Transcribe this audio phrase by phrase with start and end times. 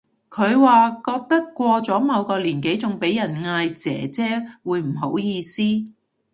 [0.31, 5.61] 佢話覺得過咗某個年紀仲俾人嗌姐姐會唔好意思